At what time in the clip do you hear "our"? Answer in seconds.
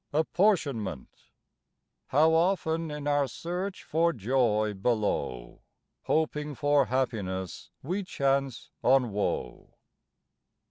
3.07-3.27